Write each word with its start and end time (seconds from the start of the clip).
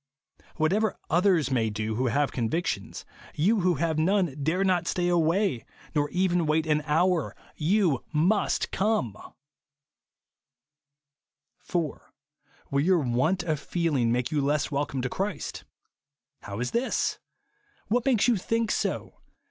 Whatever 0.55 0.97
others 1.11 1.51
may 1.51 1.69
do 1.69 1.93
who 1.93 2.07
have 2.07 2.31
convictions, 2.31 3.05
you 3.35 3.59
who 3.59 3.75
have 3.75 3.99
none 3.99 4.35
dare 4.41 4.63
not 4.63 4.87
stay 4.87 5.07
away, 5.09 5.63
nor 5.93 6.09
even 6.09 6.47
wait 6.47 6.65
an 6.65 6.81
hour. 6.87 7.35
Tou 7.59 8.03
MUST 8.11 8.71
come! 8.71 9.15
4. 11.59 12.11
Will 12.71 12.81
your 12.81 12.97
want 13.01 13.43
of 13.43 13.59
feeling 13.59 14.11
make 14.11 14.31
you 14.31 14.41
less 14.41 14.69
tvelcome 14.69 15.03
to 15.03 15.07
Christ? 15.09 15.65
How 16.41 16.59
is 16.59 16.71
this? 16.71 17.19
156 17.89 17.93
INSENSIBILITY, 17.93 17.93
What 17.93 18.05
makes 18.05 18.27
you 18.27 18.37
think 18.37 18.71
so 18.71 19.21